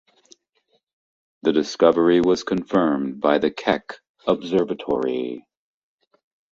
The 1.43 1.53
discovery 1.53 2.21
was 2.21 2.43
confirmed 2.43 3.19
by 3.21 3.37
the 3.37 3.51
Keck 3.51 3.99
Observatory. 4.25 5.45